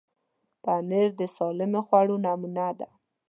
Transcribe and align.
پنېر 0.63 1.09
د 1.19 1.21
سالمو 1.35 1.81
خوړو 1.87 2.15
نمونه 2.25 2.65
ده. 2.79 2.87